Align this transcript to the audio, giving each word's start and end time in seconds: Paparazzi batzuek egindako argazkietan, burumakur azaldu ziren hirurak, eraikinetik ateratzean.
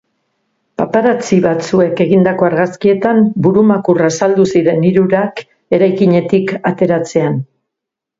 Paparazzi 0.81 1.35
batzuek 1.41 1.99
egindako 2.05 2.47
argazkietan, 2.47 3.19
burumakur 3.47 4.01
azaldu 4.07 4.47
ziren 4.53 4.81
hirurak, 4.87 5.43
eraikinetik 5.79 6.55
ateratzean. 6.71 7.37